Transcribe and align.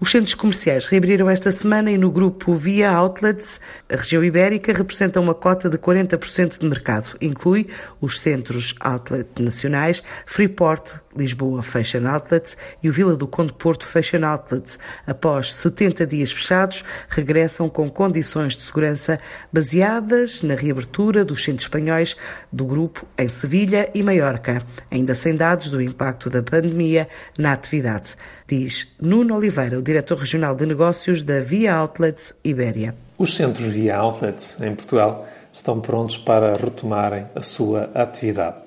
Os 0.00 0.12
centros 0.12 0.34
comerciais 0.34 0.86
reabriram 0.86 1.28
esta 1.28 1.52
semana 1.52 1.90
e 1.90 1.98
no 1.98 2.10
grupo 2.10 2.54
Via 2.54 2.90
Outlets, 2.90 3.60
a 3.86 3.96
região 3.96 4.24
ibérica 4.24 4.72
representa 4.72 5.20
uma 5.20 5.34
cota 5.34 5.68
de 5.68 5.76
40% 5.76 6.58
de 6.58 6.66
mercado. 6.66 7.18
Inclui 7.20 7.68
os 8.00 8.18
centros 8.18 8.74
outlet 8.80 9.28
nacionais, 9.38 10.02
Freeport, 10.24 10.94
Lisboa 11.16 11.62
Fashion 11.62 12.06
Outlet 12.06 12.56
e 12.82 12.88
o 12.88 12.92
Vila 12.92 13.16
do 13.16 13.26
Conde 13.26 13.52
Porto 13.52 13.86
Fashion 13.86 14.24
Outlet. 14.24 14.78
Após 15.06 15.52
70 15.54 16.06
dias 16.06 16.30
fechados, 16.30 16.84
regressam 17.08 17.68
com 17.68 17.88
condições 17.88 18.56
de 18.56 18.62
segurança 18.62 19.18
baseadas 19.52 20.42
na 20.42 20.54
reabertura 20.54 21.24
dos 21.24 21.44
centros 21.44 21.64
espanhóis 21.64 22.16
do 22.52 22.64
grupo 22.64 23.06
em 23.18 23.28
Sevilha 23.28 23.90
e 23.94 24.02
Maiorca, 24.02 24.62
ainda 24.90 25.14
sem 25.14 25.34
dados 25.34 25.70
do 25.70 25.80
impacto 25.80 26.30
da 26.30 26.42
pandemia 26.42 27.08
na 27.36 27.52
atividade, 27.52 28.16
diz 28.46 28.92
Nuno 29.00 29.36
Oliveira, 29.36 29.78
o 29.78 29.82
diretor 29.82 30.18
regional 30.18 30.54
de 30.54 30.66
negócios 30.66 31.22
da 31.22 31.40
Via 31.40 31.74
Outlets 31.74 32.34
Ibéria. 32.44 32.94
Os 33.18 33.34
centros 33.34 33.66
Via 33.66 33.96
Outlets 33.96 34.60
em 34.60 34.74
Portugal 34.74 35.26
estão 35.52 35.80
prontos 35.80 36.16
para 36.16 36.54
retomarem 36.54 37.26
a 37.34 37.42
sua 37.42 37.90
atividade, 37.94 38.60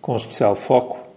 com 0.00 0.16
especial 0.16 0.54
foco, 0.54 1.09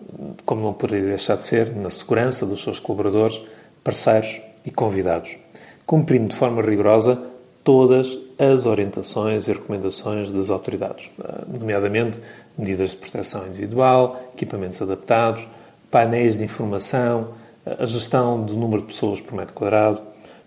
como 0.46 0.62
não 0.62 0.74
poderia 0.74 1.10
deixar 1.10 1.38
de 1.38 1.46
ser, 1.46 1.76
na 1.76 1.90
segurança 1.90 2.46
dos 2.46 2.64
seus 2.64 2.80
colaboradores, 2.80 3.42
parceiros 3.84 4.42
e 4.66 4.72
convidados, 4.72 5.38
cumprindo 5.86 6.30
de 6.30 6.36
forma 6.36 6.62
rigorosa 6.62 7.22
todas 7.64 8.18
as 8.38 8.66
orientações 8.66 9.48
e 9.48 9.54
recomendações 9.54 10.30
das 10.30 10.50
autoridades, 10.50 11.10
nomeadamente 11.48 12.20
medidas 12.58 12.92
de 12.92 12.98
proteção 12.98 13.48
individual, 13.48 14.32
equipamentos 14.34 14.82
adaptados, 14.82 15.48
painéis 15.90 16.38
de 16.38 16.44
informação, 16.44 17.30
a 17.66 17.86
gestão 17.86 18.44
do 18.44 18.54
número 18.56 18.82
de 18.82 18.88
pessoas 18.88 19.22
por 19.22 19.34
metro 19.36 19.54
quadrado. 19.54 20.02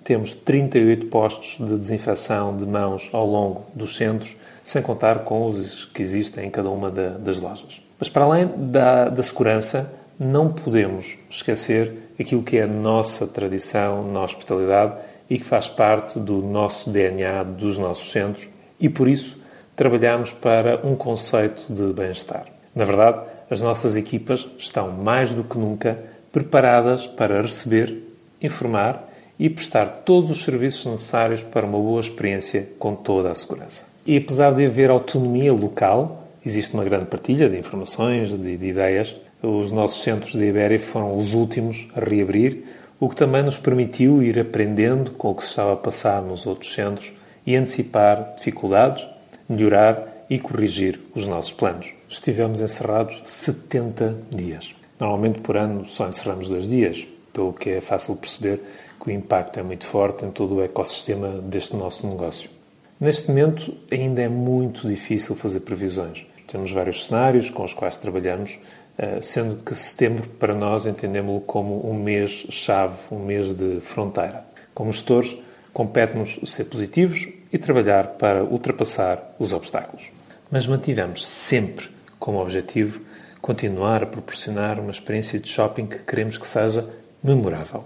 Temos 0.04 0.34
38 0.34 1.06
postos 1.06 1.56
de 1.58 1.78
desinfecção 1.78 2.56
de 2.56 2.66
mãos 2.66 3.08
ao 3.12 3.26
longo 3.26 3.64
dos 3.74 3.96
centros, 3.96 4.36
sem 4.62 4.82
contar 4.82 5.20
com 5.20 5.48
os 5.48 5.84
que 5.86 6.02
existem 6.02 6.46
em 6.46 6.50
cada 6.50 6.68
uma 6.68 6.90
das 6.90 7.38
lojas. 7.38 7.85
Mas 7.98 8.08
para 8.08 8.24
além 8.24 8.46
da, 8.56 9.08
da 9.08 9.22
segurança, 9.22 9.92
não 10.18 10.52
podemos 10.52 11.16
esquecer 11.28 11.92
aquilo 12.18 12.42
que 12.42 12.56
é 12.56 12.62
a 12.62 12.66
nossa 12.66 13.26
tradição 13.26 14.10
na 14.10 14.22
hospitalidade 14.22 14.94
e 15.28 15.38
que 15.38 15.44
faz 15.44 15.68
parte 15.68 16.18
do 16.18 16.40
nosso 16.40 16.90
DNA, 16.90 17.42
dos 17.44 17.78
nossos 17.78 18.10
centros, 18.10 18.48
e 18.80 18.88
por 18.88 19.08
isso 19.08 19.38
trabalhamos 19.74 20.32
para 20.32 20.80
um 20.86 20.94
conceito 20.94 21.64
de 21.68 21.92
bem-estar. 21.92 22.46
Na 22.74 22.84
verdade, 22.84 23.20
as 23.50 23.60
nossas 23.60 23.96
equipas 23.96 24.48
estão 24.58 24.90
mais 24.90 25.32
do 25.32 25.44
que 25.44 25.58
nunca 25.58 25.98
preparadas 26.32 27.06
para 27.06 27.40
receber, 27.40 28.02
informar 28.40 29.08
e 29.38 29.50
prestar 29.50 30.02
todos 30.04 30.30
os 30.30 30.44
serviços 30.44 30.86
necessários 30.86 31.42
para 31.42 31.66
uma 31.66 31.78
boa 31.78 32.00
experiência 32.00 32.68
com 32.78 32.94
toda 32.94 33.30
a 33.30 33.34
segurança. 33.34 33.84
E 34.06 34.16
apesar 34.16 34.52
de 34.52 34.64
haver 34.64 34.90
autonomia 34.90 35.52
local, 35.52 36.25
existe 36.46 36.74
uma 36.74 36.84
grande 36.84 37.06
partilha 37.06 37.48
de 37.48 37.58
informações, 37.58 38.30
de, 38.30 38.56
de 38.56 38.66
ideias. 38.66 39.14
Os 39.42 39.70
nossos 39.72 40.02
centros 40.02 40.32
de 40.32 40.44
Ibéria 40.44 40.78
foram 40.78 41.16
os 41.16 41.34
últimos 41.34 41.88
a 41.94 42.00
reabrir, 42.00 42.64
o 42.98 43.08
que 43.08 43.16
também 43.16 43.42
nos 43.42 43.58
permitiu 43.58 44.22
ir 44.22 44.38
aprendendo 44.38 45.10
com 45.10 45.30
o 45.30 45.34
que 45.34 45.42
se 45.42 45.50
estava 45.50 45.74
a 45.74 45.76
passar 45.76 46.22
nos 46.22 46.46
outros 46.46 46.72
centros 46.72 47.12
e 47.46 47.54
antecipar 47.54 48.34
dificuldades 48.36 49.06
melhorar 49.48 50.26
e 50.28 50.38
corrigir 50.38 51.00
os 51.14 51.26
nossos 51.26 51.52
planos. 51.52 51.92
Estivemos 52.08 52.60
encerrados 52.60 53.22
70 53.24 54.16
dias. 54.30 54.74
Normalmente 54.98 55.40
por 55.40 55.56
ano 55.56 55.86
só 55.86 56.08
encerramos 56.08 56.48
dois 56.48 56.68
dias, 56.68 57.06
pelo 57.32 57.52
que 57.52 57.70
é 57.70 57.80
fácil 57.80 58.16
perceber 58.16 58.60
que 59.00 59.08
o 59.08 59.12
impacto 59.12 59.60
é 59.60 59.62
muito 59.62 59.86
forte 59.86 60.24
em 60.24 60.30
todo 60.30 60.56
o 60.56 60.62
ecossistema 60.62 61.28
deste 61.28 61.76
nosso 61.76 62.06
negócio. 62.06 62.55
Neste 62.98 63.28
momento 63.28 63.76
ainda 63.90 64.22
é 64.22 64.28
muito 64.28 64.88
difícil 64.88 65.36
fazer 65.36 65.60
previsões. 65.60 66.26
Temos 66.46 66.72
vários 66.72 67.04
cenários 67.04 67.50
com 67.50 67.62
os 67.62 67.74
quais 67.74 67.98
trabalhamos, 67.98 68.58
eh, 68.96 69.18
sendo 69.20 69.62
que 69.62 69.74
setembro 69.74 70.26
para 70.30 70.54
nós 70.54 70.86
entendemos-lo 70.86 71.42
como 71.42 71.90
um 71.90 71.92
mês-chave, 71.92 72.96
um 73.10 73.18
mês 73.18 73.52
de 73.52 73.80
fronteira. 73.80 74.46
Como 74.72 74.90
gestores, 74.90 75.36
compete-nos 75.74 76.40
ser 76.46 76.64
positivos 76.64 77.28
e 77.52 77.58
trabalhar 77.58 78.14
para 78.18 78.42
ultrapassar 78.42 79.34
os 79.38 79.52
obstáculos. 79.52 80.10
Mas 80.50 80.66
mantivemos 80.66 81.26
sempre 81.26 81.90
como 82.18 82.40
objetivo 82.40 83.02
continuar 83.42 84.04
a 84.04 84.06
proporcionar 84.06 84.80
uma 84.80 84.90
experiência 84.90 85.38
de 85.38 85.48
shopping 85.48 85.86
que 85.86 85.98
queremos 85.98 86.38
que 86.38 86.48
seja 86.48 86.88
memorável. 87.22 87.84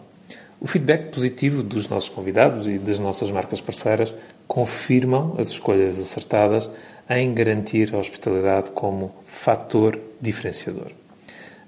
O 0.60 0.66
feedback 0.66 1.10
positivo 1.10 1.62
dos 1.62 1.88
nossos 1.88 2.10
convidados 2.10 2.68
e 2.68 2.76
das 2.78 2.98
nossas 2.98 3.30
marcas 3.30 3.62
parceiras 3.62 4.12
confirmam 4.46 5.34
as 5.38 5.48
escolhas 5.48 5.98
acertadas 5.98 6.68
em 7.08 7.32
garantir 7.32 7.94
a 7.94 7.98
hospitalidade 7.98 8.70
como 8.72 9.14
fator 9.24 9.98
diferenciador. 10.20 10.92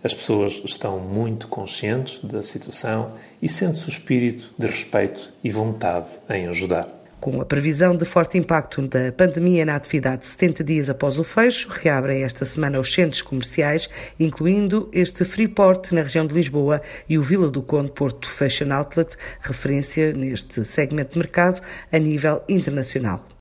As 0.05 0.13
pessoas 0.13 0.61
estão 0.65 0.99
muito 0.99 1.49
conscientes 1.49 2.19
da 2.23 2.43
situação 2.43 3.13
e 3.41 3.49
sentem-se 3.49 3.87
o 3.87 3.91
espírito 3.91 4.53
de 4.59 4.67
respeito 4.67 5.33
e 5.43 5.51
vontade 5.51 6.09
em 6.29 6.47
ajudar. 6.49 7.02
Com 7.22 7.41
a 7.41 7.44
previsão 7.44 7.97
de 7.97 8.05
forte 8.05 8.37
impacto 8.37 8.83
da 8.88 9.12
pandemia 9.12 9.65
na 9.65 9.77
atividade 9.77 10.27
70 10.27 10.65
dias 10.65 10.91
após 10.91 11.21
o 11.21 11.22
fecho, 11.22 11.69
reabrem 11.71 12.25
esta 12.25 12.44
semana 12.44 12.81
os 12.81 12.93
centros 12.93 13.22
comerciais, 13.22 13.88
incluindo 14.19 14.88
este 14.93 15.25
Freeport 15.25 15.93
na 15.93 16.03
região 16.03 16.27
de 16.27 16.34
Lisboa 16.34 16.82
e 17.09 17.16
o 17.16 17.22
Vila 17.22 17.49
do 17.49 17.62
Conde 17.62 17.93
Porto 17.93 18.28
Fashion 18.28 18.72
Outlet, 18.72 19.16
referência 19.41 20.12
neste 20.12 20.65
segmento 20.65 21.12
de 21.12 21.19
mercado 21.19 21.62
a 21.93 21.99
nível 22.00 22.43
internacional. 22.49 23.25